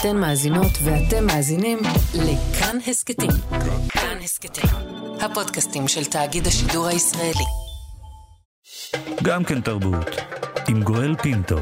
אתן 0.00 0.16
מאזינות 0.16 0.72
ואתם 0.84 1.26
מאזינים 1.26 1.78
לכאן 2.14 2.78
הסכתים. 2.86 3.30
כאן 3.88 4.18
הסכתים, 4.24 4.70
הפודקאסטים 5.20 5.88
של 5.88 6.04
תאגיד 6.04 6.46
השידור 6.46 6.86
הישראלי. 6.86 7.44
גם 9.22 9.44
כן 9.44 9.60
תרבות, 9.60 10.06
עם 10.68 10.82
גואל 10.82 11.16
פינטו. 11.16 11.56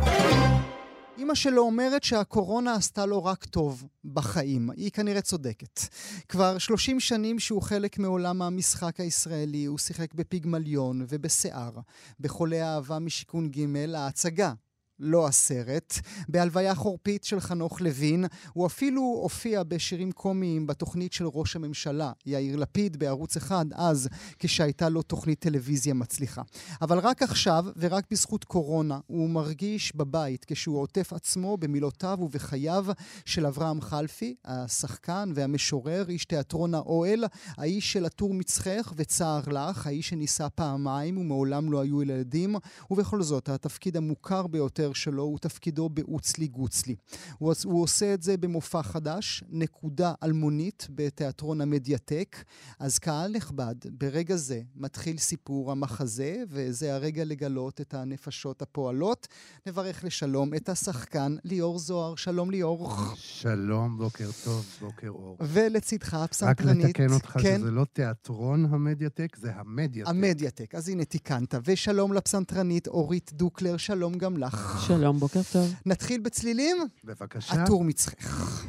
אמא 1.19 1.35
שלו 1.35 1.63
אומרת 1.63 2.05
שהקורונה 2.05 2.75
עשתה 2.75 3.07
לו 3.07 3.25
רק 3.25 3.45
טוב 3.45 3.85
בחיים. 4.05 4.71
היא 4.77 4.91
כנראה 4.91 5.21
צודקת. 5.21 5.81
כבר 6.29 6.59
30 6.59 7.01
שנים 7.01 7.39
שהוא 7.39 7.63
חלק 7.63 7.99
מעולם 7.99 8.43
המשחק 8.43 9.01
הישראלי, 9.01 9.65
הוא 9.65 9.79
שיחק 9.79 10.15
בפיגמליון 10.15 11.07
ובשיער, 11.09 11.73
בחולי 12.21 12.63
אהבה 12.63 12.99
משיכון 12.99 13.49
ג', 13.49 13.95
ההצגה 13.95 14.53
לא 14.99 15.27
הסרט. 15.27 15.95
בהלוויה 16.29 16.75
חורפית 16.75 17.25
של 17.25 17.41
חנוך 17.41 17.81
לוין, 17.81 18.25
הוא 18.53 18.67
אפילו 18.67 19.01
הופיע 19.01 19.63
בשירים 19.63 20.13
קומיים 20.13 20.67
בתוכנית 20.67 21.13
של 21.13 21.27
ראש 21.27 21.57
הממשלה, 21.57 22.13
יאיר 22.27 22.57
לפיד, 22.57 22.97
בערוץ 22.97 23.37
אחד, 23.37 23.67
אז 23.75 24.09
כשהייתה 24.39 24.89
לו 24.89 25.03
תוכנית 25.03 25.41
טלוויזיה 25.41 25.95
מצליחה. 25.95 26.43
אבל 26.83 26.99
רק 26.99 27.23
עכשיו, 27.23 27.65
ורק 27.77 28.05
בזכות 28.11 28.45
קורונה, 28.45 28.99
הוא 29.07 29.31
מרגיש 29.31 29.97
בבית 29.97 30.45
כשהוא 30.45 30.81
עוטף 30.81 31.13
עצמו 31.13 31.57
במילותיו 31.57 32.19
ובחייו 32.21 32.87
של 33.25 33.47
אברהם 33.47 33.81
חלפי, 33.81 34.35
השחקן 34.45 35.33
והמשורר, 35.35 36.05
איש 36.09 36.25
תיאטרון 36.25 36.75
האוהל, 36.75 37.25
האיש 37.57 37.93
של 37.93 38.05
עטור 38.05 38.35
מצחך 38.35 38.93
וצער 38.97 39.43
לך, 39.47 39.87
האיש 39.87 40.09
שנישא 40.09 40.47
פעמיים 40.55 41.19
ומעולם 41.19 41.73
לא 41.73 41.81
היו 41.81 42.03
ילדים, 42.03 42.57
ובכל 42.91 43.23
זאת, 43.23 43.49
התפקיד 43.49 43.97
המוכר 43.97 44.47
ביותר 44.47 44.84
ביותר 44.85 44.93
שלו 44.93 45.23
הוא 45.23 45.39
תפקידו 45.39 45.89
באוצלי 45.89 46.47
גוצלי. 46.47 46.97
הוא, 47.39 47.53
הוא 47.65 47.83
עושה 47.83 48.15
את 48.15 48.23
זה 48.23 48.37
במופע 48.37 48.83
חדש, 48.83 49.45
נקודה 49.49 50.13
אלמונית 50.23 50.87
בתיאטרון 50.91 51.61
המדיאטק. 51.61 52.37
אז 52.79 52.99
קהל 52.99 53.33
נכבד, 53.33 53.75
ברגע 53.93 54.37
זה 54.37 54.61
מתחיל 54.77 55.19
סיפור 55.19 55.73
המחזה, 55.73 56.43
וזה 56.49 56.95
הרגע 56.95 57.25
לגלות 57.25 57.81
את 57.81 57.95
הנפשות 57.95 58.63
הפועלות. 58.63 59.29
נברך 59.67 60.05
לשלום 60.05 60.55
את 60.55 60.69
השחקן 60.69 61.37
ליאור 61.45 61.79
זוהר. 61.79 62.15
שלום 62.15 62.51
ליאור. 62.51 62.93
שלום, 63.15 63.99
בוקר 63.99 64.31
טוב, 64.45 64.67
בוקר 64.81 65.09
אור. 65.09 65.37
ולצידך 65.41 66.15
הפסנתרנית. 66.15 66.85
רק 66.85 66.91
לתקן 66.91 67.13
אותך 67.13 67.37
כן? 67.43 67.59
שזה 67.59 67.71
לא 67.71 67.85
תיאטרון 67.93 68.65
המדיאטק, 68.65 69.37
זה 69.37 69.53
המדיאטק. 69.55 70.11
המדיאטק, 70.11 70.75
אז 70.75 70.89
הנה 70.89 71.05
תיקנת. 71.05 71.55
ושלום 71.65 72.13
לפסנתרנית 72.13 72.89
אורית 72.89 73.31
דוקלר, 73.33 73.77
שלום 73.77 74.15
גם 74.15 74.37
לך. 74.37 74.74
שלום, 74.79 75.19
בוקר 75.19 75.41
טוב. 75.53 75.75
נתחיל 75.87 76.21
בצלילים? 76.21 76.77
בבקשה. 77.05 77.63
עטור 77.63 77.85
מצחך. 77.85 78.65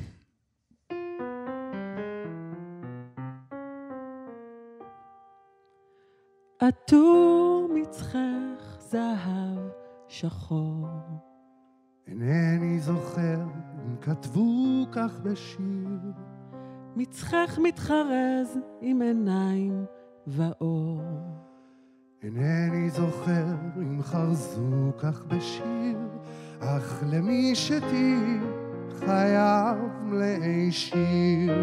עטור 6.60 7.70
מצחך 7.74 8.78
זהב 8.80 9.60
שחור. 10.08 10.88
אינני 12.08 12.80
זוכר 12.80 13.42
אם 13.86 13.96
כתבו 14.02 14.86
כך 14.92 15.20
בשיר. 15.24 16.00
מצחך 16.96 17.60
מתחרז 17.64 18.58
עם 18.82 19.02
עיניים 19.02 19.86
ואור. 20.28 21.02
אינני 22.24 22.90
זוכר 22.90 23.46
אם 23.78 24.04
חרזו 24.04 24.92
כך 24.98 25.24
בשיר, 25.26 25.98
אך 26.60 27.04
למי 27.10 27.56
שתהי 27.56 28.38
חייו 29.00 29.76
מלאי 30.04 30.72
שיר. 30.72 31.54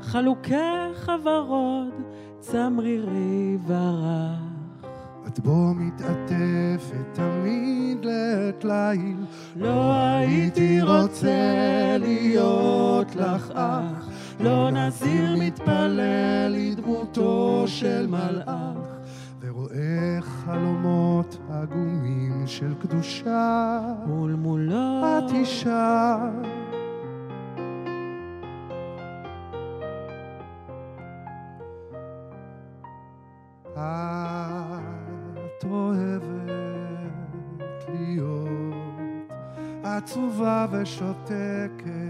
חלוקי 0.00 0.54
חברוד, 0.94 1.94
צמרירי 2.40 3.58
ורח. 3.66 4.50
את 5.26 5.40
בו 5.40 5.74
מתעטפת 5.74 7.04
תמיד 7.12 8.04
לעת 8.04 8.64
ליל, 8.64 9.16
לא 9.56 9.92
הייתי 9.92 10.82
רוצה 10.82 11.96
להיות 11.98 13.16
לך 13.16 13.52
אח, 13.54 14.08
לא 14.42 14.70
נזיר 14.70 15.36
מתפלל 15.38 16.54
לדמותו 16.56 17.64
של 17.66 18.06
מלאך. 18.06 19.00
ורואה 19.40 20.18
חלומות 20.20 21.38
עגומים 21.50 22.42
של 22.46 22.74
קדושה, 22.74 23.80
מול 24.06 24.32
מולו 24.32 25.02
את 25.18 25.32
אישה. 25.32 26.16
את 35.60 35.64
אוהבת 35.64 36.50
להיות 37.88 39.30
עצובה 39.82 40.66
ושותקת, 40.72 42.09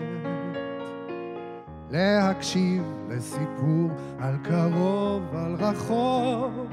להקשיב 1.91 2.83
לסיפור 3.09 3.91
על 4.19 4.37
קרוב, 4.43 5.23
על 5.35 5.55
רחוק, 5.55 6.71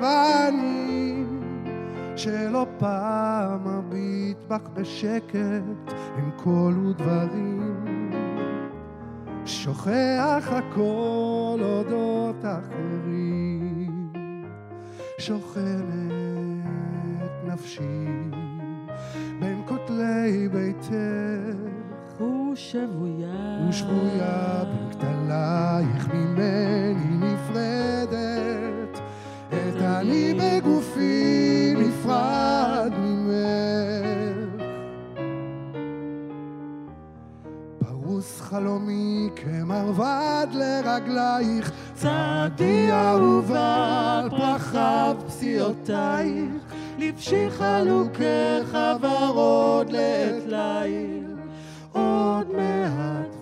ואני 0.00 1.24
שלא 2.16 2.66
פעם 2.78 3.68
אביט 3.68 4.38
בך 4.48 4.68
בשקט, 4.74 5.92
עם 6.18 6.30
קול 6.36 6.86
ודברים, 6.86 8.10
שוכח 9.44 10.48
הכל 10.52 11.58
אודות 11.62 12.44
אחרים, 12.44 14.12
שוכנת 15.18 15.76
נפשי 17.46 18.06
בין 19.40 19.62
כותלי 19.66 20.48
ביתך. 20.48 21.45
ושבויה 22.56 23.66
ושבויה 23.68 24.64
בין 24.64 25.28
ממני 26.14 26.94
נפרדת, 27.20 29.00
את 29.48 29.82
אני 29.82 30.34
בגופי 30.34 31.74
נפרד 31.78 32.92
ממך. 32.98 34.62
פרוס 37.78 38.40
חלומי 38.40 39.30
כמרבד 39.36 40.46
לרגלייך, 40.52 41.72
צעדי 41.94 42.92
אהובה 42.92 44.20
על 44.20 44.30
פרחיו 44.30 45.16
פסיעותייך, 45.26 46.74
לבשי 46.98 47.50
חלוקך 47.50 48.78
ורוד 49.00 49.90
לעת 49.90 50.46
ליל, 50.46 51.25
עוד 51.96 52.46
מעט 52.56 53.35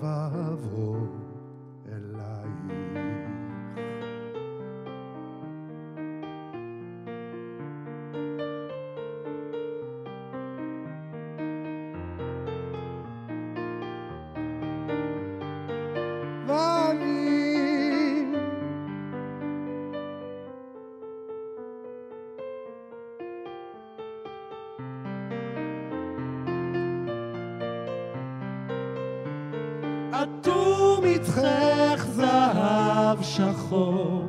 עטור 30.25 31.03
מצחך 31.03 32.07
זהב 32.13 33.23
שחור. 33.23 34.25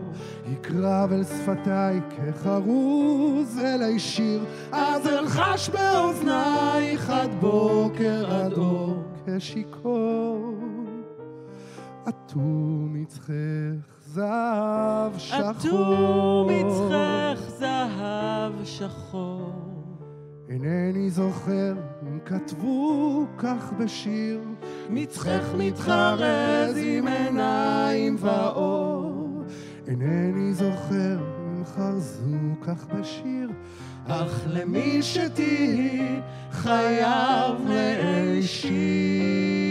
יקרב 0.52 1.12
אל 1.12 1.24
שפתיי 1.24 2.02
כחרוז 2.10 3.60
אלי 3.60 4.00
שיר, 4.00 4.46
אז 4.72 5.08
אלחש 5.08 5.70
באוזנייך 5.70 7.10
עד 7.10 7.30
בוקר 7.40 8.26
עד 8.32 8.54
אור. 8.54 9.04
כשיכור. 9.26 10.54
עטור 12.06 12.88
מצחך 12.90 13.34
זהב 14.06 15.18
שחור. 15.18 15.40
עטור 15.40 16.52
מצחך 16.52 17.50
זהב 17.60 18.54
שחור. 18.64 19.52
אינני 20.50 21.10
זוכר 21.10 21.74
כתבו 22.26 23.26
כך 23.38 23.74
בשיר, 23.80 24.42
מצחך 24.90 25.54
מתחרז 25.58 26.78
עם 26.78 27.08
עיניים 27.08 28.16
ואור. 28.20 29.44
אינני 29.88 30.54
זוכר 30.54 31.18
אם 31.48 31.66
חרזו 31.66 32.38
כך 32.62 32.86
בשיר, 32.86 33.50
אך 34.08 34.44
למי 34.48 35.02
שתהי 35.02 36.20
חייו 36.52 37.56
להישיר. 37.68 39.65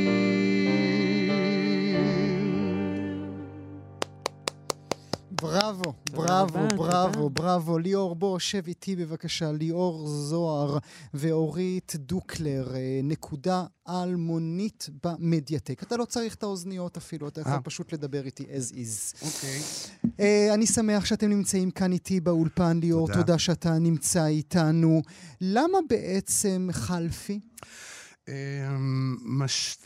בראבו, 5.55 5.93
בראבו, 6.13 6.59
רבה, 6.59 6.77
בראבו. 6.77 7.31
בראבו. 7.31 7.79
ליאור, 7.79 8.15
בוא, 8.15 8.39
שב 8.39 8.67
איתי 8.67 8.97
בבקשה. 8.97 9.53
ליאור 9.53 10.09
זוהר 10.09 10.79
ואורית 11.15 11.93
דוקלר, 11.97 12.75
אה, 12.75 13.01
נקודה 13.03 13.65
אלמונית 13.89 14.89
במדיאטק. 15.05 15.83
אתה 15.83 15.97
לא 15.97 16.05
צריך 16.05 16.35
את 16.35 16.43
האוזניות 16.43 16.97
אפילו, 16.97 17.29
אתה 17.29 17.41
יכול 17.41 17.53
אה. 17.53 17.61
פשוט 17.61 17.93
לדבר 17.93 18.25
איתי 18.25 18.43
as 18.45 18.73
is. 18.73 19.25
אוקיי. 19.27 19.61
אה, 20.21 20.55
אני 20.55 20.67
שמח 20.67 21.05
שאתם 21.05 21.29
נמצאים 21.31 21.71
כאן 21.71 21.93
איתי 21.93 22.21
באולפן, 22.21 22.81
ליאור. 22.81 23.07
תודה. 23.07 23.21
תודה 23.21 23.39
שאתה 23.39 23.79
נמצא 23.79 24.27
איתנו. 24.27 25.03
למה 25.41 25.79
בעצם 25.89 26.69
חלפי? 26.73 27.41
אמ, 28.29 29.17
מש... 29.21 29.79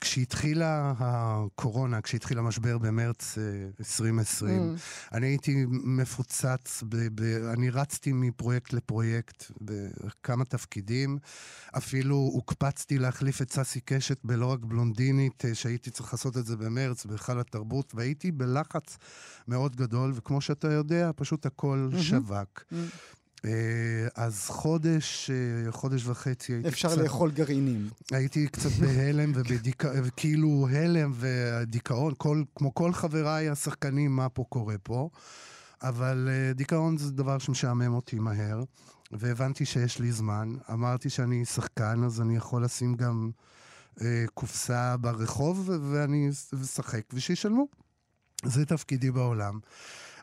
כשהתחילה 0.00 0.94
הקורונה, 0.98 2.00
כשהתחיל 2.00 2.38
המשבר 2.38 2.78
במרץ 2.78 3.38
אה, 3.38 3.42
2020, 3.80 4.76
אני 5.12 5.26
הייתי 5.26 5.64
מפוצץ, 5.68 6.82
ב... 6.88 6.96
ב... 7.14 7.22
אני 7.52 7.70
רצתי 7.70 8.12
מפרויקט 8.12 8.72
לפרויקט 8.72 9.44
בכמה 9.60 10.44
תפקידים. 10.44 11.18
אפילו 11.76 12.16
הוקפצתי 12.16 12.98
להחליף 12.98 13.42
את 13.42 13.52
ססי 13.52 13.80
קשת 13.80 14.18
בלא 14.24 14.46
רק 14.46 14.60
בלונדינית, 14.60 15.44
אה, 15.44 15.54
שהייתי 15.54 15.90
צריך 15.90 16.12
לעשות 16.12 16.36
את 16.36 16.46
זה 16.46 16.56
במרץ, 16.56 17.06
בהיכל 17.06 17.40
התרבות, 17.40 17.94
והייתי 17.94 18.32
בלחץ 18.32 18.98
מאוד 19.48 19.76
גדול, 19.76 20.12
וכמו 20.14 20.40
שאתה 20.40 20.72
יודע, 20.72 21.10
פשוט 21.16 21.46
הכל 21.46 21.90
שווק. 21.98 22.64
אה, 22.72 22.78
אז 24.14 24.46
חודש, 24.46 25.30
אה, 25.30 25.72
חודש 25.72 26.06
וחצי 26.06 26.52
הייתי 26.52 26.68
אפשר 26.68 26.88
קצת... 26.88 26.98
לאכול 26.98 27.30
גרעינים. 27.30 27.88
הייתי 28.10 28.48
קצת 28.48 28.70
בהלם 28.70 29.32
ובדיכאון, 29.36 30.10
כאילו 30.16 30.68
הלם 30.70 31.12
ודיכאון, 31.14 32.14
כל, 32.18 32.42
כמו 32.54 32.74
כל 32.74 32.92
חבריי 32.92 33.48
השחקנים, 33.48 34.16
מה 34.16 34.28
פה 34.28 34.44
קורה 34.48 34.74
פה. 34.82 35.08
אבל 35.82 36.28
uh, 36.28 36.56
דיכאון 36.56 36.98
זה 36.98 37.12
דבר 37.12 37.38
שמשעמם 37.38 37.94
אותי 37.94 38.18
מהר, 38.18 38.62
והבנתי 39.12 39.64
שיש 39.64 39.98
לי 39.98 40.12
זמן. 40.12 40.54
אמרתי 40.72 41.10
שאני 41.10 41.44
שחקן, 41.44 42.04
אז 42.04 42.20
אני 42.20 42.36
יכול 42.36 42.64
לשים 42.64 42.94
גם 42.94 43.30
uh, 43.98 44.02
קופסה 44.34 44.96
ברחוב, 44.96 45.70
ואני 45.92 46.30
אשחק, 46.62 47.02
ושישלמו. 47.12 47.66
זה 48.44 48.66
תפקידי 48.66 49.10
בעולם. 49.10 49.58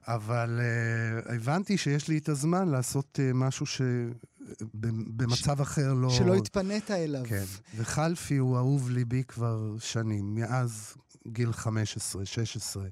אבל 0.08 0.60
uh, 0.60 1.34
הבנתי 1.34 1.78
שיש 1.78 2.08
לי 2.08 2.18
את 2.18 2.30
הזמן 2.30 2.68
לעשות 2.68 3.20
uh, 3.20 3.34
משהו 3.34 3.66
שבמצב 3.66 5.62
אחר 5.62 5.94
לא... 5.94 6.10
שלא 6.10 6.36
התפנית 6.36 6.92
אליו. 6.92 7.24
כן, 7.26 7.44
וחלפי 7.76 8.38
הוא 8.38 8.58
אהוב 8.58 8.90
ליבי 8.90 9.24
כבר 9.24 9.76
שנים, 9.80 10.36
מאז 10.36 10.96
גיל 11.28 11.52
15, 11.52 12.26
16. 12.26 12.84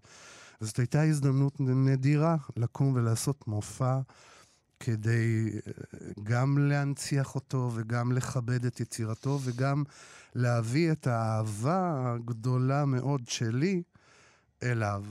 אז 0.59 0.68
זאת 0.68 0.80
הייתה 0.80 1.01
הזדמנות 1.01 1.59
נדירה 1.59 2.36
לקום 2.57 2.94
ולעשות 2.95 3.48
מופע 3.48 4.00
כדי 4.80 5.50
אה, 5.54 5.71
גם 6.24 6.57
להנציח 6.57 7.36
אותו 7.36 7.71
וגם 7.74 8.12
לכבד 8.12 8.65
את 8.65 8.80
יצירתו 8.80 9.39
וגם 9.44 9.83
להביא 10.36 10.92
את 10.92 11.07
האהבה 11.07 12.13
הגדולה 12.15 12.86
מאוד 12.86 13.21
שלי 13.27 13.83
אליו. 14.63 15.04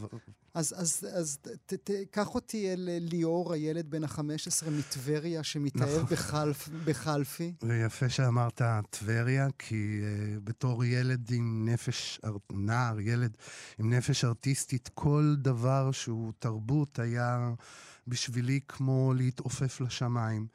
אז, 0.56 0.74
אז, 0.76 1.06
אז 1.12 1.38
ת, 1.42 1.74
ת, 1.74 1.90
קח 2.10 2.34
אותי 2.34 2.72
אל 2.72 2.88
ליאור, 3.00 3.52
הילד 3.52 3.90
בן 3.90 4.04
ה-15 4.04 4.70
מטבריה, 4.70 5.42
שמתאהב 5.42 5.88
נכון. 5.88 6.04
בחלפ, 6.10 6.68
בחלפי. 6.84 7.52
ויפה 7.62 8.08
שאמרת 8.08 8.62
טבריה, 8.90 9.48
כי 9.58 10.00
uh, 10.00 10.40
בתור 10.44 10.84
ילד 10.84 11.30
עם 11.30 11.68
נפש, 11.68 12.20
נער, 12.52 13.00
ילד 13.00 13.36
עם 13.78 13.92
נפש 13.92 14.24
ארטיסטית, 14.24 14.90
כל 14.94 15.34
דבר 15.38 15.92
שהוא 15.92 16.32
תרבות 16.38 16.98
היה 16.98 17.50
בשבילי 18.06 18.60
כמו 18.68 19.14
להתעופף 19.16 19.80
לשמיים. 19.80 20.46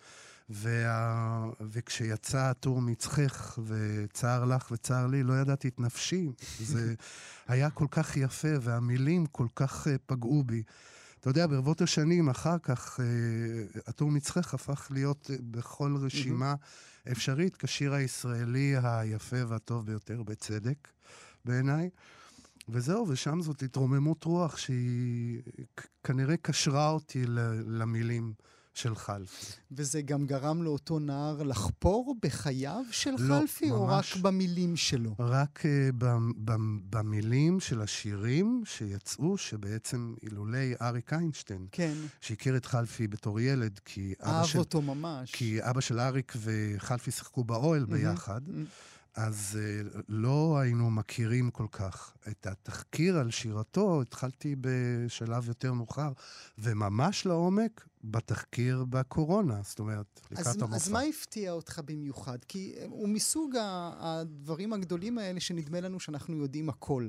וה... 0.52 1.50
וכשיצא 1.72 2.38
הטור 2.38 2.82
מצחך, 2.82 3.60
וצער 3.66 4.46
לך 4.46 4.72
וצער 4.72 5.08
לי, 5.08 5.24
לא 5.24 5.34
ידעתי 5.34 5.68
את 5.68 5.80
נפשי. 5.80 6.30
זה 6.60 6.94
היה 7.48 7.70
כל 7.70 7.88
כך 7.92 8.18
יפה, 8.18 8.48
והמילים 8.62 9.26
כל 9.26 9.48
כך 9.56 9.88
uh, 9.88 9.90
פגעו 10.06 10.44
בי. 10.44 10.64
אתה 11.20 11.30
יודע, 11.30 11.48
ברבות 11.48 11.82
השנים 11.82 12.30
אחר 12.30 12.58
כך, 12.58 13.00
uh, 13.00 13.80
הטור 13.88 14.12
מצחך 14.12 14.54
הפך 14.54 14.88
להיות 14.92 15.30
uh, 15.34 15.42
בכל 15.42 15.96
רשימה 16.00 16.56
אפשרית 17.12 17.56
כשיר 17.56 17.94
הישראלי 17.94 18.76
היפה 18.84 19.46
והטוב 19.48 19.86
ביותר, 19.86 20.24
בצדק, 20.24 20.88
בעיניי. 21.46 21.90
וזהו, 22.70 23.08
ושם 23.08 23.42
זאת 23.42 23.64
התרוממות 23.64 24.24
רוח 24.24 24.58
שהיא 24.58 25.42
כנראה 26.04 26.38
קשרה 26.38 26.90
אותי 26.90 27.24
למילים 27.68 28.34
של 28.74 28.96
חלפי. 28.96 29.46
וזה 29.72 30.02
גם 30.02 30.26
גרם 30.26 30.64
לאותו 30.64 31.00
נער 31.00 31.44
לחפור 31.44 32.16
בחייו 32.22 32.84
של 32.92 33.12
לא, 33.20 33.40
חלפי, 33.40 33.72
או 33.72 33.84
רק 33.88 33.92
ממש. 33.92 34.18
במילים 34.18 34.76
שלו? 34.76 35.16
רק 35.20 35.60
uh, 35.60 35.66
ב- 35.98 36.18
ב- 36.46 36.80
במילים 36.90 37.60
של 37.60 37.82
השירים 37.82 38.64
שיצאו, 38.66 39.38
שבעצם 39.38 40.14
אילולי 40.24 40.74
אריק 40.82 41.14
איינשטיין, 41.14 41.68
כן, 41.72 41.94
שהכיר 42.22 42.58
את 42.58 42.66
חלפי 42.66 43.08
בתור 43.08 43.40
ילד, 43.40 43.80
כי 43.86 44.14
אבא 44.22 44.32
אהב 44.32 44.46
של... 44.46 44.60
אותו 44.60 44.82
ממש. 44.82 45.32
כי 45.32 45.60
אבא 45.70 45.82
של 45.82 46.00
אריק 46.00 46.34
וחלפי 46.38 47.12
שיחקו 47.12 47.44
באוהל 47.44 47.86
ביחד, 47.86 48.42
אז 49.16 49.60
uh, 49.60 49.98
לא 50.10 50.60
היינו 50.60 50.92
מכירים 50.92 51.52
כל 51.52 51.68
כך. 51.72 52.14
את 52.28 52.48
התחקיר 52.48 53.18
על 53.18 53.32
שירתו 53.32 54.02
התחלתי 54.02 54.56
בשלב 54.62 55.48
יותר 55.48 55.74
מאוחר, 55.74 56.12
וממש 56.58 57.26
לעומק 57.26 57.88
בתחקיר 58.04 58.86
בקורונה, 58.90 59.60
זאת 59.64 59.80
אומרת, 59.80 60.22
לקראת 60.32 60.48
אז, 60.48 60.56
המופע. 60.62 60.76
אז 60.76 60.90
מה 60.90 61.02
הפתיע 61.02 61.52
אותך 61.52 61.82
במיוחד? 61.86 62.38
כי 62.48 62.74
אה, 62.78 62.86
הוא 62.90 63.10
מסוג 63.10 63.56
הדברים 64.00 64.74
הגדולים 64.74 65.18
האלה 65.18 65.40
שנדמה 65.40 65.80
לנו 65.82 66.00
שאנחנו 66.00 66.38
יודעים 66.38 66.70
הכל. 66.70 67.08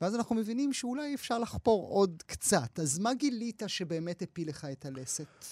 ואז 0.00 0.14
אנחנו 0.14 0.34
מבינים 0.34 0.72
שאולי 0.72 1.14
אפשר 1.14 1.38
לחפור 1.38 1.88
עוד 1.88 2.22
קצת. 2.26 2.78
אז 2.80 2.98
מה 2.98 3.14
גילית 3.14 3.62
שבאמת 3.66 4.22
הפיל 4.22 4.48
לך 4.48 4.64
את 4.72 4.86
הלסת? 4.86 5.44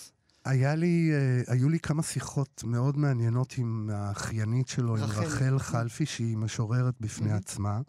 היה 0.45 0.75
לי, 0.75 1.11
uh, 1.47 1.51
היו 1.53 1.69
לי 1.69 1.81
כמה 1.81 2.03
שיחות 2.03 2.65
מאוד 2.65 2.97
מעניינות 2.97 3.55
עם 3.59 3.91
האחיינית 3.93 4.69
שלו, 4.69 4.93
רחל. 4.93 5.05
עם 5.05 5.11
רחל 5.11 5.59
חלפי, 5.59 6.07
שהיא 6.07 6.37
משוררת 6.37 6.95
בפני 7.01 7.33
Mhm. 7.33 7.37
עצמה. 7.37 7.81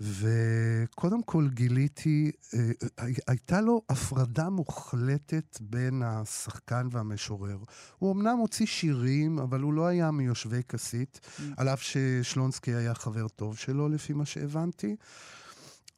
וקודם 0.00 1.22
כל 1.22 1.48
גיליתי, 1.54 2.30
אה, 2.54 2.70
הי- 2.98 3.14
הייתה 3.26 3.60
לו 3.60 3.82
הפרדה 3.88 4.50
מוחלטת 4.50 5.58
בין 5.60 6.02
השחקן 6.04 6.88
והמשורר. 6.90 7.58
הוא 7.98 8.12
אמנם 8.12 8.38
הוציא 8.38 8.66
שירים, 8.66 9.38
אבל 9.38 9.60
הוא 9.60 9.72
לא 9.72 9.86
היה 9.86 10.10
מיושבי 10.10 10.62
כסית, 10.68 11.20
על 11.56 11.68
אף 11.68 11.82
ששלונסקי 11.82 12.74
היה 12.74 12.94
חבר 12.94 13.28
טוב 13.28 13.56
שלו, 13.56 13.88
לפי 13.88 14.12
מה 14.12 14.24
שהבנתי. 14.26 14.96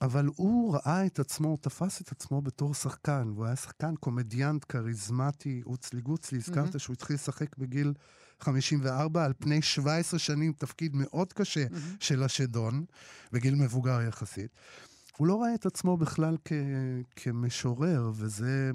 אבל 0.02 0.28
הוא 0.36 0.74
ראה 0.74 1.06
את 1.06 1.18
עצמו, 1.18 1.48
הוא 1.48 1.58
תפס 1.60 2.00
את 2.00 2.12
עצמו 2.12 2.42
בתור 2.42 2.74
שחקן, 2.74 3.30
והוא 3.34 3.46
היה 3.46 3.56
שחקן 3.56 3.94
קומדיאנט 3.96 4.64
כריזמטי, 4.68 5.62
אוצלי 5.66 6.00
גוצלי, 6.00 6.38
הזכרת 6.38 6.80
שהוא 6.80 6.94
התחיל 6.94 7.14
לשחק 7.16 7.56
בגיל 7.58 7.92
54, 8.40 9.24
על 9.24 9.32
פני 9.38 9.62
17 9.62 10.18
שנים, 10.18 10.52
תפקיד 10.52 10.96
מאוד 10.96 11.32
קשה 11.32 11.66
של 12.00 12.22
השדון, 12.22 12.84
בגיל 13.32 13.54
מבוגר 13.54 14.00
יחסית. 14.08 14.50
הוא 15.16 15.26
לא 15.26 15.42
ראה 15.42 15.54
את 15.54 15.66
עצמו 15.66 15.96
בכלל 15.96 16.36
כ- 16.44 16.52
כמשורר, 17.16 18.10
וזה, 18.14 18.70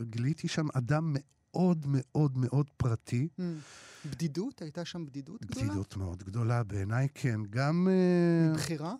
גיליתי 0.00 0.48
שם 0.48 0.66
אדם 0.74 1.14
מאוד 1.14 1.86
מאוד 1.88 2.38
מאוד 2.38 2.70
פרטי, 2.76 3.28
בדידות? 4.10 4.62
הייתה 4.62 4.84
שם 4.84 5.06
בדידות 5.06 5.44
גדולה? 5.44 5.66
בדידות 5.66 5.96
מאוד 5.96 6.22
גדולה, 6.22 6.62
בעיניי 6.62 7.08
כן. 7.14 7.40
גם... 7.50 7.88
אה, 7.90 8.54
בחירה? 8.54 8.94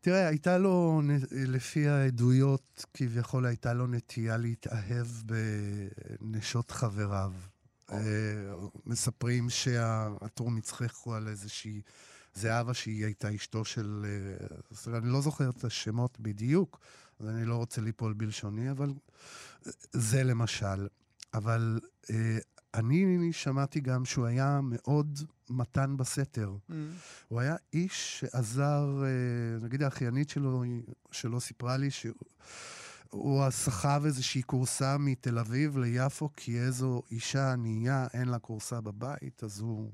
תראה, 0.00 0.28
הייתה 0.28 0.58
לו, 0.58 1.02
לפי 1.32 1.88
העדויות, 1.88 2.84
כביכול 2.94 3.46
הייתה 3.46 3.72
לו 3.72 3.86
נטייה 3.86 4.36
להתאהב 4.36 5.06
בנשות 6.20 6.70
חבריו. 6.70 7.32
מספרים 8.86 9.50
שהטור 9.50 10.50
מצחך 10.50 10.96
הוא 10.96 11.14
על 11.14 11.28
איזושהי 11.28 11.82
זהבה 12.34 12.74
שהיא 12.74 13.04
הייתה 13.04 13.34
אשתו 13.34 13.64
של... 13.64 14.06
אני 14.86 15.08
לא 15.08 15.20
זוכר 15.20 15.50
את 15.50 15.64
השמות 15.64 16.20
בדיוק, 16.20 16.80
אז 17.20 17.28
אני 17.28 17.44
לא 17.44 17.56
רוצה 17.56 17.80
ליפול 17.80 18.12
בלשוני, 18.12 18.70
אבל 18.70 18.92
זה 19.92 20.22
למשל. 20.22 20.86
אבל 21.34 21.80
אה, 22.10 22.38
אני 22.74 23.32
שמעתי 23.32 23.80
גם 23.80 24.04
שהוא 24.04 24.26
היה 24.26 24.60
מאוד 24.62 25.18
מתן 25.50 25.96
בסתר. 25.96 26.52
הוא 27.28 27.40
היה 27.40 27.56
איש 27.72 28.20
שעזר, 28.20 29.02
אה, 29.04 29.64
נגיד 29.64 29.82
האחיינית 29.82 30.28
שלו, 30.28 30.64
שלו 31.10 31.40
סיפרה 31.40 31.76
לי 31.76 31.90
שהוא 31.90 32.14
הוא 33.12 33.50
סחב 33.50 34.02
איזושהי 34.04 34.42
כורסה 34.46 34.98
מתל 34.98 35.38
אביב 35.38 35.78
ליפו, 35.78 36.28
כי 36.36 36.60
איזו 36.60 37.02
אישה 37.10 37.52
ענייה, 37.52 38.06
אין 38.12 38.28
לה 38.28 38.38
כורסה 38.38 38.80
בבית, 38.80 39.44
אז 39.44 39.60
הוא 39.60 39.92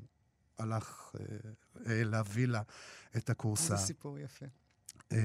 הלך 0.58 1.14
אה, 1.20 1.24
אה, 1.86 2.04
להביא 2.04 2.46
לה 2.46 2.62
את 3.16 3.30
הכורסה. 3.30 3.76
זה 3.76 3.82
סיפור 3.82 4.18
יפה. 4.18 4.46
אה, 5.12 5.18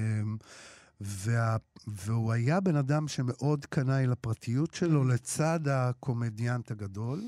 וה, 1.00 1.56
והוא 1.86 2.32
היה 2.32 2.60
בן 2.60 2.76
אדם 2.76 3.08
שמאוד 3.08 3.66
קנאי 3.66 4.06
לפרטיות 4.06 4.74
שלו, 4.74 5.04
לצד 5.04 5.60
הקומדיאנט 5.68 6.70
הגדול. 6.70 7.22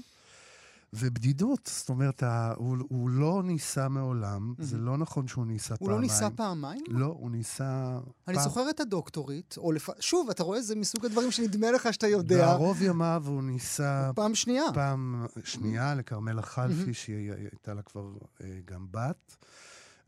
ובדידות, 0.99 1.71
זאת 1.73 1.88
אומרת, 1.88 2.23
הוא, 2.57 2.76
הוא 2.88 3.11
לא 3.11 3.43
ניסה 3.45 3.88
מעולם, 3.88 4.55
mm-hmm. 4.59 4.65
זה 4.65 4.79
לא 4.79 4.97
נכון 4.97 5.29
שהוא 5.29 5.47
ניסה 5.47 5.75
הוא 5.75 5.79
פעמיים. 5.79 5.93
הוא 5.93 6.00
לא 6.00 6.00
ניסה 6.00 6.31
פעמיים? 6.31 6.85
לא, 6.88 7.07
הוא 7.07 7.31
ניסה... 7.31 7.99
אני 8.29 8.37
פעם... 8.37 8.45
זוכר 8.45 8.71
את 8.71 8.81
הדוקטורית, 8.81 9.55
או 9.59 9.73
לפ... 9.73 9.88
שוב, 10.00 10.31
אתה 10.31 10.43
רואה, 10.43 10.62
זה 10.62 10.76
מסוג 10.76 11.07
הדברים 11.07 11.31
שנדמה 11.31 11.71
לך 11.71 11.88
שאתה 11.93 12.09
יודע. 12.09 12.47
בערוב 12.47 12.83
ימיו 12.83 13.23
הוא 13.26 13.43
ניסה... 13.43 14.11
פעם 14.15 14.35
שנייה. 14.35 14.65
פעם 14.75 15.26
שנייה 15.45 15.95
לכרמלה 15.95 16.43
חלפי, 16.43 16.91
mm-hmm. 16.91 16.95
שהיא 16.95 17.33
הייתה 17.33 17.75
לה 17.75 17.83
כבר 17.83 18.12
אה, 18.41 18.59
גם 18.65 18.87
בת. 18.91 19.37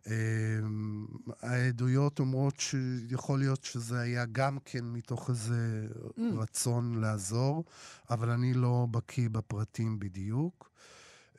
אמ, 0.08 1.06
העדויות 1.42 2.20
אומרות 2.20 2.60
שיכול 2.60 3.38
להיות 3.38 3.64
שזה 3.64 4.00
היה 4.00 4.24
גם 4.32 4.58
כן 4.64 4.84
מתוך 4.84 5.30
איזה 5.30 5.86
mm. 6.18 6.20
רצון 6.36 7.00
לעזור, 7.00 7.64
אבל 8.10 8.30
אני 8.30 8.54
לא 8.54 8.86
בקיא 8.90 9.28
בפרטים 9.28 9.98
בדיוק. 9.98 10.67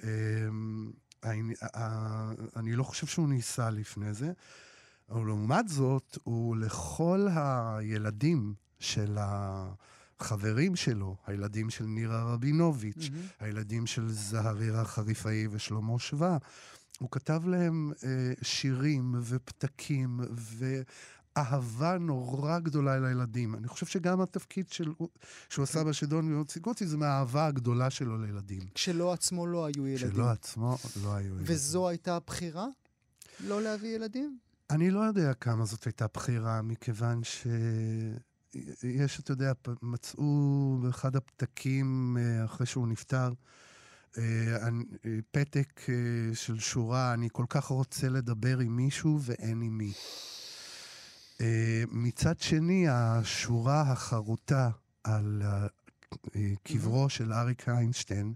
אמ, 0.04 0.92
אני, 1.24 1.54
אני 2.56 2.76
לא 2.76 2.84
חושב 2.84 3.08
שהוא 3.08 3.30
ניסה 3.30 3.70
לפני 3.70 4.14
זה, 4.14 4.32
לעומת 5.10 5.68
זאת, 5.68 6.18
הוא 6.24 6.58
לכל 6.58 7.28
הילדים 7.36 8.54
של 8.80 9.18
החברים 9.20 10.76
שלו, 10.76 11.16
הילדים 11.28 11.70
של 11.70 11.86
נירה 11.86 12.34
רבינוביץ', 12.34 13.08
mm-hmm. 13.08 13.44
הילדים 13.44 13.88
של 13.88 14.10
זהרירה 14.10 14.86
חריפאי 14.86 15.48
ושלמה 15.52 16.00
שווה, 16.00 16.38
הוא 17.00 17.10
כתב 17.12 17.42
להם 17.46 17.92
אה, 18.04 18.34
שירים 18.42 19.16
ופתקים 19.22 20.20
ואהבה 21.40 21.98
נורא 21.98 22.60
גדולה 22.60 23.00
לילדים. 23.00 23.56
אני 23.56 23.68
חושב 23.68 23.86
שגם 23.86 24.22
התפקיד 24.22 24.72
של, 24.72 24.92
שהוא 25.50 25.64
עשה 25.64 25.84
בשדון 25.84 26.28
ויוציקוצי 26.28 26.88
זה 26.88 26.98
מהאהבה 26.98 27.46
הגדולה 27.46 27.90
שלו 27.90 28.18
לילדים. 28.18 28.62
כשלו 28.76 29.14
עצמו 29.14 29.48
לא 29.48 29.66
היו 29.66 29.88
ילדים. 29.88 30.12
כשלו 30.12 30.30
עצמו 30.30 30.78
לא 31.04 31.14
היו 31.14 31.28
ילדים. 31.28 31.46
וזו 31.56 31.90
הייתה 31.90 32.16
הבחירה? 32.16 32.68
לא 33.48 33.62
להביא 33.62 33.96
ילדים? 33.96 34.38
אני 34.70 34.92
לא 34.92 35.00
יודע 35.00 35.34
כמה 35.34 35.66
זאת 35.66 35.84
הייתה 35.84 36.06
בחירה, 36.14 36.62
מכיוון 36.62 37.24
ש... 37.24 37.48
יש, 38.84 39.20
אתה 39.20 39.32
יודע, 39.32 39.52
מצאו 39.82 40.78
באחד 40.84 41.16
הפתקים 41.16 42.18
אה, 42.20 42.46
אחרי 42.46 42.66
שהוא 42.66 42.88
נפטר, 42.88 43.30
אה, 44.18 44.24
אה, 44.26 45.20
פתק 45.32 45.82
של 46.34 46.60
שורה, 46.60 47.14
אני 47.14 47.30
כל 47.32 47.46
כך 47.50 47.66
רוצה 47.66 48.10
לדבר 48.10 48.60
עם 48.60 48.76
מישהו 48.76 49.20
ואין 49.22 49.62
עם 49.62 49.78
מי. 49.78 49.94
מצד 51.92 52.40
שני, 52.40 52.86
השורה 52.90 53.82
החרוטה 53.82 54.70
על 55.04 55.42
קברו 56.64 57.10
של 57.10 57.34
אריק 57.34 57.70
איינשטיין 57.70 58.34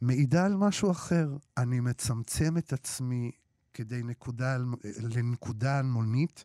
מעידה 0.00 0.46
על 0.46 0.56
משהו 0.56 0.90
אחר. 0.90 1.36
אני 1.56 1.80
מצמצם 1.80 2.58
את 2.58 2.72
עצמי 2.72 3.30
כדי 3.74 4.02
נקודה, 4.02 4.56
לנקודה 5.00 5.78
אלמונית, 5.78 6.44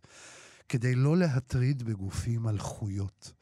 כדי 0.69 0.95
לא 0.95 1.17
להטריד 1.17 1.83
בגופי 1.83 2.37
מלכויות. 2.37 3.33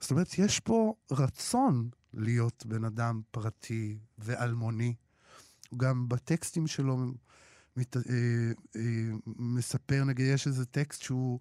זאת 0.00 0.10
אומרת, 0.10 0.38
יש 0.38 0.60
פה 0.60 0.94
רצון 1.10 1.90
להיות 2.14 2.66
בן 2.66 2.84
אדם 2.84 3.20
פרטי 3.30 3.98
ואלמוני. 4.18 4.94
גם 5.76 6.08
בטקסטים 6.08 6.66
שלו 6.66 6.96
מת, 7.76 7.96
אה, 7.96 8.02
אה, 8.76 9.10
מספר, 9.26 10.04
נגיד, 10.04 10.26
יש 10.26 10.46
איזה 10.46 10.64
טקסט 10.64 11.02
שהוא 11.02 11.38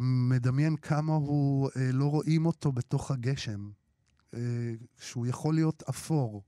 מדמיין 0.00 0.76
כמה 0.76 1.14
הוא, 1.14 1.70
אה, 1.76 1.92
לא 1.92 2.04
רואים 2.04 2.46
אותו 2.46 2.72
בתוך 2.72 3.10
הגשם, 3.10 3.70
אה, 4.34 4.40
שהוא 4.98 5.26
יכול 5.26 5.54
להיות 5.54 5.82
אפור, 5.82 6.42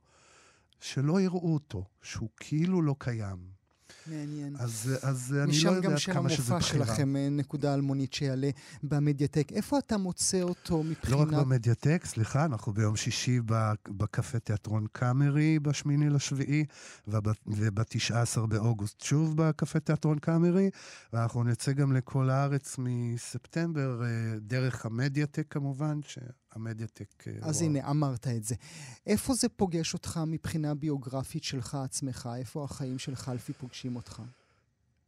שלא 0.80 1.20
יראו 1.20 1.54
אותו, 1.54 1.84
שהוא 2.02 2.28
כאילו 2.36 2.82
לא 2.82 2.94
קיים. 2.98 3.61
מעניין. 4.06 4.56
אז, 4.58 4.98
אז 5.02 5.36
אני 5.42 5.52
לא 5.64 5.70
יודע 5.70 5.88
כמה 5.88 5.98
שזה 5.98 6.14
בחירה. 6.14 6.24
משם 6.28 6.34
גם 6.34 6.38
שם 6.38 6.52
המופע 6.52 6.60
שלכם, 6.60 7.16
אה, 7.16 7.28
נקודה 7.30 7.74
אלמונית 7.74 8.12
שיעלה 8.12 8.50
במדיאטק. 8.82 9.52
איפה 9.52 9.78
אתה 9.78 9.96
מוצא 9.98 10.42
אותו 10.42 10.82
מבחינת... 10.82 11.12
לא 11.12 11.22
רק 11.22 11.28
במדיאטק, 11.28 12.02
סליחה, 12.04 12.44
אנחנו 12.44 12.72
ביום 12.72 12.96
שישי 12.96 13.40
בקפה 13.88 14.38
תיאטרון 14.38 14.86
קאמרי 14.92 15.58
בשמיני 15.58 16.10
לשביעי, 16.10 16.64
וב-19 17.08 18.46
באוגוסט 18.48 19.00
שוב 19.00 19.36
בקפה 19.36 19.80
תיאטרון 19.80 20.18
קאמרי, 20.18 20.70
ואנחנו 21.12 21.44
נצא 21.44 21.72
גם 21.72 21.92
לכל 21.92 22.30
הארץ 22.30 22.76
מספטמבר, 22.78 24.02
אה, 24.04 24.38
דרך 24.40 24.86
המדיאטק 24.86 25.46
כמובן, 25.50 26.00
המדיאטק... 26.52 27.24
אה, 27.26 27.32
אז 27.42 27.62
הנה, 27.62 27.90
אמרת 27.90 28.28
את 28.28 28.44
זה. 28.44 28.54
איפה 29.06 29.34
זה 29.34 29.48
פוגש 29.48 29.94
אותך 29.94 30.20
מבחינה 30.26 30.74
ביוגרפית 30.74 31.44
שלך 31.44 31.74
עצמך? 31.74 32.28
איפה 32.36 32.64
החיים 32.64 32.98
של 32.98 33.14
חלפי 33.14 33.52
פוגשים 33.52 33.96
אותך? 33.96 34.22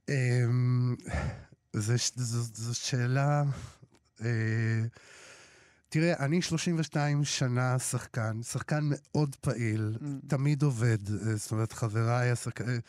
אמ, 0.09 0.97
זו 1.73 2.75
שאלה... 2.75 3.43
אה, 4.23 4.83
תראה, 5.89 6.25
אני 6.25 6.43
32 6.43 7.25
שנה 7.25 7.79
שחקן, 7.79 8.43
שחקן 8.43 8.85
מאוד 8.91 9.37
פעיל, 9.41 9.97
mm. 10.01 10.05
תמיד 10.29 10.63
עובד. 10.63 10.99
אה, 11.11 11.37
זאת 11.37 11.53
אומרת, 11.53 11.73
חבריי 11.73 12.31
השחקנים... 12.31 12.81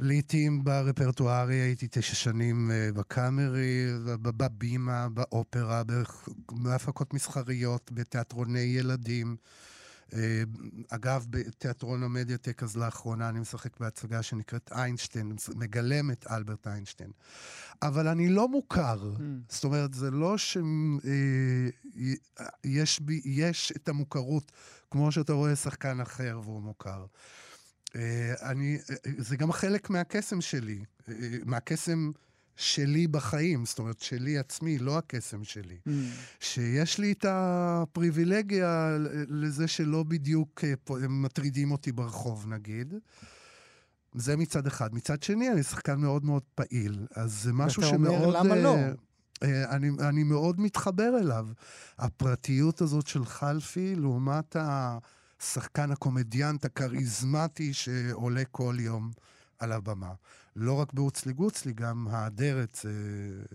לעיתים 0.00 0.64
ברפרטוארי 0.64 1.54
הייתי 1.54 1.86
תשע 1.90 2.14
שנים 2.14 2.70
אה, 2.70 2.88
בקאמרי, 2.94 3.86
בבימה, 4.22 5.08
באופרה, 5.08 5.82
בהפקות 6.52 7.14
מסחריות, 7.14 7.90
בתיאטרוני 7.92 8.58
ילדים. 8.58 9.36
אה, 10.14 10.42
אגב, 10.90 11.26
בתיאטרון 11.30 12.02
המדיאטק, 12.02 12.62
אז 12.62 12.76
לאחרונה 12.76 13.28
אני 13.28 13.40
משחק 13.40 13.80
בהצגה 13.80 14.22
שנקראת 14.22 14.72
איינשטיין, 14.72 15.32
מגלם 15.54 16.10
את 16.10 16.26
אלברט 16.30 16.66
איינשטיין. 16.66 17.10
אבל 17.82 18.08
אני 18.08 18.28
לא 18.28 18.48
מוכר. 18.48 19.12
Mm. 19.16 19.20
זאת 19.48 19.64
אומרת, 19.64 19.94
זה 19.94 20.10
לא 20.10 20.38
שיש 20.38 20.60
אה, 23.00 23.04
בי, 23.06 23.20
יש 23.24 23.72
את 23.76 23.88
המוכרות, 23.88 24.52
כמו 24.90 25.12
שאתה 25.12 25.32
רואה 25.32 25.56
שחקן 25.56 26.00
אחר 26.00 26.40
והוא 26.44 26.62
מוכר. 26.62 27.06
אה, 27.96 28.50
אני, 28.50 28.78
אה, 28.90 29.12
זה 29.18 29.36
גם 29.36 29.52
חלק 29.52 29.90
מהקסם 29.90 30.40
שלי, 30.40 30.84
אה, 31.08 31.14
מהקסם 31.44 32.10
שלי 32.56 33.06
בחיים, 33.06 33.64
זאת 33.64 33.78
אומרת, 33.78 34.00
שלי 34.00 34.38
עצמי, 34.38 34.78
לא 34.78 34.98
הקסם 34.98 35.44
שלי. 35.44 35.78
Mm. 35.88 35.90
שיש 36.40 36.98
לי 36.98 37.12
את 37.12 37.24
הפריבילגיה 37.28 38.96
לזה 39.28 39.68
שלא 39.68 40.02
בדיוק 40.02 40.64
מטרידים 41.08 41.72
אותי 41.72 41.92
ברחוב, 41.92 42.46
נגיד. 42.48 42.94
זה 44.14 44.36
מצד 44.36 44.66
אחד. 44.66 44.94
מצד 44.94 45.22
שני, 45.22 45.50
אני 45.50 45.62
שחקן 45.62 46.00
מאוד 46.00 46.24
מאוד 46.24 46.42
פעיל, 46.54 47.06
אז 47.14 47.42
זה 47.42 47.52
משהו 47.52 47.82
שמאוד... 47.82 48.14
ואתה 48.14 48.40
אומר, 48.40 48.40
למה 48.40 48.56
לא? 48.56 48.76
אני, 49.42 49.90
אני 50.00 50.22
מאוד 50.22 50.60
מתחבר 50.60 51.18
אליו. 51.20 51.48
הפרטיות 51.98 52.80
הזאת 52.80 53.06
של 53.06 53.24
חלפי, 53.24 53.94
לעומת 53.94 54.56
ה... 54.56 54.98
השחקן 55.40 55.90
הקומדיאנט 55.90 56.64
הכריזמטי 56.64 57.72
שעולה 57.72 58.44
כל 58.50 58.76
יום 58.78 59.10
על 59.58 59.72
הבמה. 59.72 60.12
לא 60.56 60.72
רק 60.72 60.92
באוצלי 60.92 61.32
גוצלי, 61.32 61.72
גם 61.72 62.08
האדרת 62.10 62.78
זה, 62.82 62.92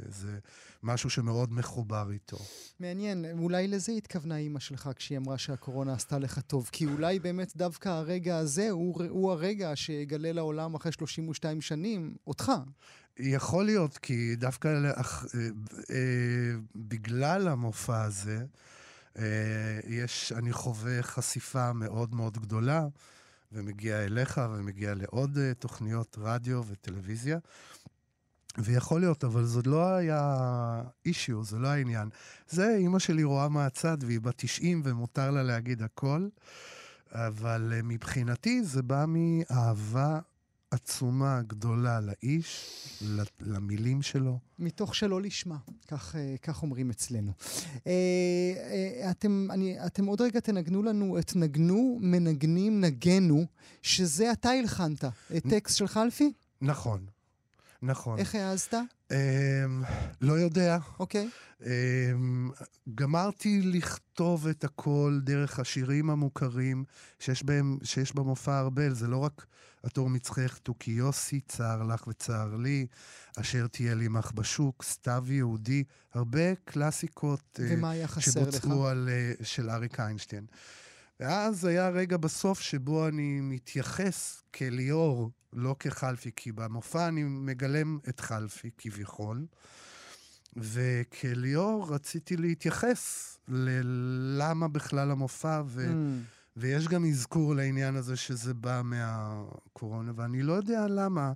זה 0.09 0.39
משהו 0.83 1.09
שמאוד 1.09 1.53
מחובר 1.53 2.11
איתו. 2.11 2.37
מעניין, 2.79 3.25
אולי 3.39 3.67
לזה 3.67 3.91
התכוונה 3.91 4.37
אימא 4.37 4.59
שלך 4.59 4.89
כשהיא 4.95 5.17
אמרה 5.17 5.37
שהקורונה 5.37 5.93
עשתה 5.93 6.19
לך 6.19 6.39
טוב, 6.39 6.69
כי 6.71 6.85
אולי 6.85 7.19
באמת 7.19 7.55
דווקא 7.55 7.89
הרגע 7.89 8.37
הזה 8.37 8.69
הוא, 8.69 9.03
הוא 9.09 9.31
הרגע 9.31 9.71
שיגלה 9.75 10.31
לעולם 10.31 10.75
אחרי 10.75 10.91
32 10.91 11.61
שנים 11.61 12.15
אותך. 12.27 12.51
יכול 13.19 13.65
להיות, 13.65 13.97
כי 13.97 14.35
דווקא 14.35 14.67
לאח, 14.67 15.25
אה, 15.35 15.39
אה, 15.89 16.55
בגלל 16.75 17.47
המופע 17.47 18.03
הזה, 18.03 18.37
אה, 18.37 18.45
יש, 19.87 20.31
אני 20.35 20.53
חווה 20.53 21.03
חשיפה 21.03 21.73
מאוד 21.73 22.15
מאוד 22.15 22.37
גדולה, 22.37 22.87
ומגיע 23.51 24.05
אליך 24.05 24.41
ומגיע 24.51 24.93
לעוד 24.93 25.37
אה, 25.37 25.53
תוכניות 25.53 26.17
רדיו 26.21 26.61
וטלוויזיה. 26.67 27.39
ויכול 28.57 29.01
להיות, 29.01 29.23
אבל 29.23 29.45
זה 29.45 29.59
לא 29.65 29.89
היה 29.95 30.81
אישיו, 31.05 31.43
זה 31.43 31.57
לא 31.57 31.67
העניין. 31.67 32.09
זה, 32.49 32.75
אימא 32.75 32.99
שלי 32.99 33.23
רואה 33.23 33.49
מהצד, 33.49 33.97
והיא 34.01 34.21
בת 34.21 34.33
90 34.37 34.81
ומותר 34.85 35.31
לה 35.31 35.43
להגיד 35.43 35.81
הכל, 35.81 36.27
אבל 37.11 37.73
אה, 37.75 37.81
מבחינתי 37.83 38.63
זה 38.63 38.81
בא 38.81 39.05
מאהבה 39.07 40.19
עצומה 40.71 41.41
גדולה 41.47 41.99
לאיש, 41.99 42.67
למילים 43.39 44.01
שלו. 44.01 44.39
מתוך 44.59 44.95
שלא 44.95 45.21
לשמה, 45.21 45.57
כך, 45.87 46.15
אה, 46.15 46.35
כך 46.41 46.63
אומרים 46.63 46.89
אצלנו. 46.89 47.31
אה, 47.87 47.91
אה, 47.91 49.11
אתם, 49.11 49.47
אני, 49.51 49.85
אתם 49.85 50.05
עוד 50.05 50.21
רגע 50.21 50.39
תנגנו 50.39 50.83
לנו 50.83 51.19
את 51.19 51.35
נגנו, 51.35 51.97
מנגנים, 52.01 52.81
נגנו, 52.81 53.45
שזה 53.81 54.31
אתה 54.31 54.49
הלחנת, 54.49 55.03
טקסט 55.49 55.77
של 55.77 55.87
חלפי? 55.87 56.33
נכון, 56.61 57.05
נכון. 57.81 58.19
איך 58.19 58.35
העזת? 58.35 58.73
לא 60.21 60.33
יודע. 60.33 60.77
אוקיי. 60.99 61.29
Okay. 61.29 61.63
Um, 61.63 61.65
גמרתי 62.95 63.61
לכתוב 63.63 64.47
את 64.47 64.63
הכל 64.63 65.19
דרך 65.23 65.59
השירים 65.59 66.09
המוכרים 66.09 66.83
שיש, 67.19 67.43
בהם, 67.43 67.77
שיש 67.83 68.15
במופע 68.15 68.59
ארבל. 68.59 68.93
זה 68.93 69.07
לא 69.07 69.17
רק 69.17 69.45
עטור 69.83 70.09
מצחך, 70.09 70.57
תוכי 70.57 70.91
יוסי, 70.91 71.41
צער 71.47 71.83
לך 71.83 72.07
וצער 72.07 72.55
לי, 72.55 72.87
אשר 73.37 73.67
תהיה 73.67 73.95
לי 73.95 74.07
מח 74.07 74.31
בשוק, 74.31 74.83
סתיו 74.83 75.23
יהודי, 75.27 75.83
הרבה 76.13 76.55
קלאסיקות 76.55 77.59
uh, 77.59 77.85
לך? 77.85 78.21
שבוצעו 78.21 78.87
על, 78.87 79.09
uh, 79.39 79.45
של 79.45 79.69
אריק 79.69 79.99
איינשטיין. 79.99 80.45
ואז 81.19 81.65
היה 81.65 81.89
רגע 81.89 82.17
בסוף 82.17 82.59
שבו 82.59 83.07
אני 83.07 83.41
מתייחס 83.41 84.43
כליאור, 84.55 85.31
לא 85.53 85.75
כחלפי, 85.79 86.31
כי 86.35 86.51
במופע 86.51 87.07
אני 87.07 87.23
מגלם 87.23 87.99
את 88.09 88.19
חלפי 88.19 88.69
כביכול, 88.77 89.45
וכליאור 90.57 91.93
רציתי 91.93 92.37
להתייחס 92.37 93.37
ללמה 93.47 94.67
בכלל 94.67 95.11
המופע, 95.11 95.61
ו... 95.65 95.87
Mm. 95.87 96.39
ויש 96.57 96.87
גם 96.87 97.05
אזכור 97.05 97.55
לעניין 97.55 97.95
הזה 97.95 98.15
שזה 98.15 98.53
בא 98.53 98.81
מהקורונה, 98.83 100.11
ואני 100.15 100.43
לא 100.43 100.53
יודע 100.53 100.87
למה. 100.87 101.31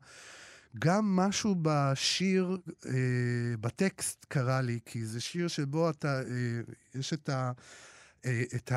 גם 0.80 1.16
משהו 1.16 1.56
בשיר, 1.62 2.58
אה, 2.86 2.92
בטקסט 3.62 4.26
קרה 4.26 4.62
לי, 4.62 4.80
כי 4.86 5.06
זה 5.06 5.22
שיר 5.22 5.48
שבו 5.48 5.90
אתה, 5.90 6.22
אה, 6.22 6.62
יש 6.96 7.14
את 7.14 7.30
ה... 7.30 7.52
אה, 8.26 8.44
את 8.56 8.72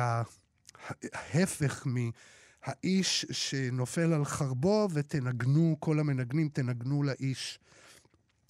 ההפך 1.13 1.87
מהאיש 1.87 3.25
שנופל 3.31 4.13
על 4.13 4.25
חרבו, 4.25 4.87
ותנגנו, 4.93 5.75
כל 5.79 5.99
המנגנים, 5.99 6.49
תנגנו 6.49 7.03
לאיש 7.03 7.59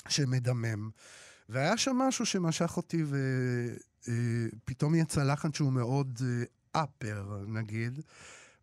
שמדמם. 0.07 0.89
והיה 1.49 1.77
שם 1.77 1.95
משהו 1.95 2.25
שמשך 2.25 2.77
אותי, 2.77 3.03
ופתאום 4.03 4.95
אה, 4.95 4.99
יצא 4.99 5.23
לחן 5.23 5.53
שהוא 5.53 5.73
מאוד 5.73 6.21
אפר, 6.71 7.25
אה, 7.31 7.37
נגיד, 7.47 7.99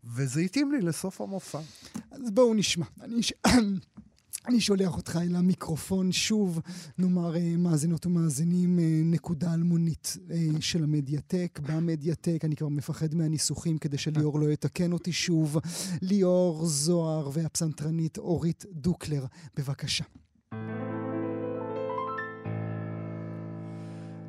וזה 0.04 0.40
התאים 0.40 0.72
לי 0.72 0.80
לסוף 0.80 1.20
המופע. 1.20 1.60
אז 2.10 2.30
בואו 2.30 2.54
נשמע. 2.54 2.86
אני... 3.00 3.20
אני 4.48 4.60
שולח 4.60 4.96
אותך 4.96 5.18
אל 5.22 5.36
המיקרופון 5.36 6.12
שוב, 6.12 6.60
נאמר 6.98 7.36
אה, 7.36 7.56
מאזינות 7.56 8.06
ומאזינים, 8.06 8.78
נקודה 9.04 9.54
אלמונית 9.54 10.16
של 10.60 10.84
המדיאטק. 10.84 11.60
במדיאטק, 11.62 12.44
אני 12.44 12.56
כבר 12.56 12.68
מפחד 12.68 13.14
מהניסוחים 13.14 13.78
כדי 13.78 13.98
שליאור 13.98 14.40
לא 14.40 14.50
יתקן 14.50 14.92
אותי 14.92 15.12
שוב. 15.12 15.58
ליאור 16.02 16.66
זוהר 16.66 17.30
והפסנתרנית 17.32 18.18
אורית 18.18 18.64
דוקלר, 18.72 19.24
בבקשה. 19.56 20.04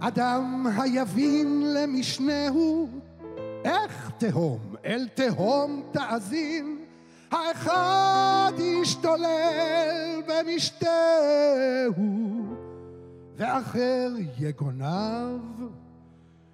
אדם 0.08 0.68
היבין 0.78 1.74
למשנהו, 1.74 2.90
איך 3.64 4.12
תהום 4.18 4.60
אל 4.86 5.08
תהום 5.14 5.84
תאזין. 5.92 6.78
האחד 7.32 8.52
ישתולל 8.58 10.22
במשתהו, 10.28 11.96
ואחר 13.38 14.12
יגוניו 14.40 15.40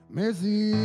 מזיל. 0.10 0.76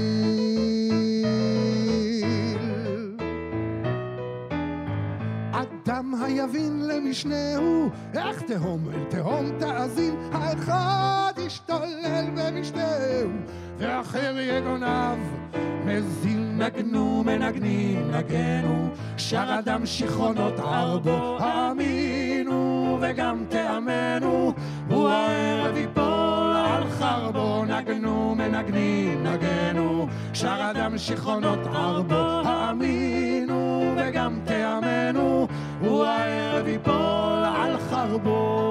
אדם 5.52 6.14
היבין 6.22 6.86
למשנהו, 6.86 7.90
איך 8.14 8.42
תהום 8.42 8.88
אל 8.94 9.04
תהום 9.10 9.58
תאזין, 9.58 10.16
האחד 10.32 11.32
ישתולל 11.46 12.15
במשתהו, 12.56 13.30
ואחר 13.78 14.34
יגוניו 14.38 15.18
מזיל 15.84 16.50
נגנו 16.56 17.22
מנגנים 17.26 18.10
נגנו 18.10 18.88
שר 19.16 19.58
אדם 19.58 19.86
שיכרונות 19.86 20.60
ארבו 20.60 21.36
האמינו 21.40 22.98
וגם 23.00 23.44
תאמנו. 23.48 24.52
הוא 24.88 25.08
הערב 25.08 25.76
יפול 25.76 26.54
על 26.56 26.84
חרבו 26.90 27.64
נגנו 27.64 28.34
מנגנים 28.34 29.26
נגנו 29.26 30.06
שר 30.32 30.70
אדם 30.70 30.98
שיכרונות 30.98 31.66
ארבו 31.66 32.48
האמינו 32.48 33.94
וגם 33.96 34.38
תאמנו. 34.44 35.48
הוא 35.80 36.04
הערב 36.04 36.66
יפול 36.66 37.44
על 37.56 37.78
חרבו 37.78 38.65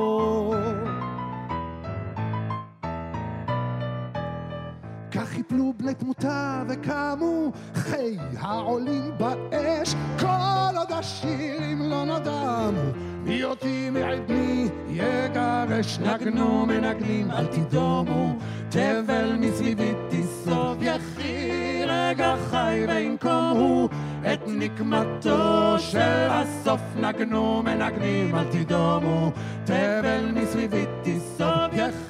חיפלו 5.99 6.13
בני 6.13 6.13
תמותה 6.13 6.63
וקמו 6.69 7.51
חי 7.75 8.17
העולים 8.37 9.11
באש. 9.17 9.95
כל 10.19 10.77
עוד 10.77 10.91
השירים 10.91 11.81
לא 11.89 12.05
נדמו 12.05 12.81
מי 13.23 13.43
אותי 13.43 13.89
מעדני 13.89 14.67
יגרש. 14.89 15.99
נגנו 15.99 16.65
מנגנים 16.65 17.31
אל 17.31 17.45
תדומו. 17.45 18.35
תבל 18.69 19.35
מסביבי 19.39 19.93
תיסוב 20.09 20.83
יחי 20.83 21.83
רגע 21.87 22.35
חי 22.49 22.85
וינקומו. 22.87 23.89
את 24.33 24.39
נקמתו 24.47 25.79
של 25.79 26.27
הסוף 26.29 26.81
נגנו 26.99 27.63
מנגנים 27.63 28.35
אל 28.35 28.43
תדומו. 28.43 29.31
תבל 29.63 30.31
מסביבי 30.33 30.85
תיסוב 31.03 31.73
יחי 31.73 32.04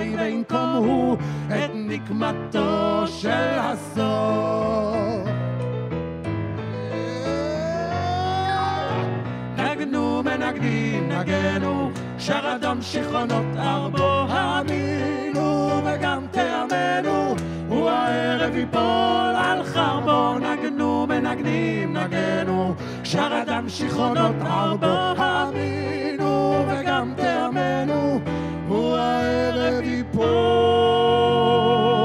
וינקום 0.00 0.74
הוא 0.76 1.16
את 1.48 1.70
נקמתו 1.74 3.06
של 3.06 3.58
הסוף. 3.58 5.28
נגנו 9.56 10.22
מנגנים 10.22 11.08
נגנו, 11.12 11.90
שר 12.18 12.56
אדום 12.56 12.82
שיכרונות 12.82 13.56
ארבו 13.56 14.26
האמינו 14.28 15.80
וגם 15.84 16.26
תאמנו, 16.30 17.34
הוא 17.68 17.90
הערב 17.90 18.56
יפול 18.56 19.34
על 19.36 19.64
חרבו 19.64 20.38
נגנו 20.38 21.06
מנגנים 21.06 21.96
נגנו, 21.96 22.74
שר 23.04 23.42
אדם 23.42 23.68
שיכרונות 23.68 24.36
ארבו 24.42 24.86
האמינו 25.22 26.09
ייפול 30.20 32.00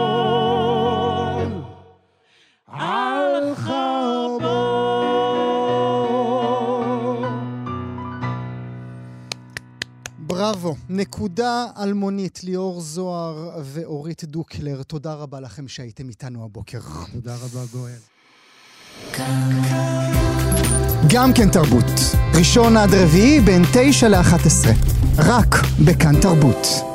על 2.67 3.55
חרבו. 3.55 4.85
בראבו. 10.17 10.75
נקודה 10.89 11.65
אלמונית, 11.77 12.43
ליאור 12.43 12.81
זוהר 12.81 13.49
ואורית 13.63 14.23
דוקלר, 14.23 14.83
תודה 14.83 15.13
רבה 15.13 15.39
לכם 15.39 15.67
שהייתם 15.67 16.09
איתנו 16.09 16.45
הבוקר. 16.45 16.79
תודה 17.13 17.35
רבה, 17.35 17.61
גואל. 17.71 17.99
גם 21.09 21.33
כן 21.33 21.49
תרבות. 21.49 21.85
ראשון 22.33 22.77
עד 22.77 22.93
רביעי 22.93 23.39
בין 23.39 23.63
תשע 23.73 24.07
לאחת 24.07 24.45
עשרה. 24.45 24.73
רק 25.17 25.55
בכאן 25.85 26.21
תרבות. 26.21 26.94